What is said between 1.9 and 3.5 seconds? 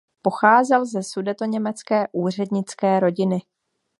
úřednické rodiny.